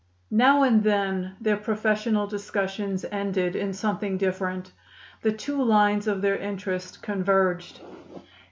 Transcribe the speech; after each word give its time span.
Now 0.31 0.63
and 0.63 0.83
then 0.83 1.35
their 1.39 1.57
professional 1.57 2.25
discussions 2.25 3.05
ended 3.11 3.55
in 3.55 3.71
something 3.71 4.17
different. 4.17 4.71
The 5.21 5.31
two 5.31 5.63
lines 5.63 6.07
of 6.07 6.23
their 6.23 6.37
interest 6.39 7.03
converged. 7.03 7.81